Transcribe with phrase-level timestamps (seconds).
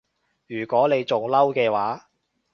[0.47, 2.09] 如果你仲嬲嘅話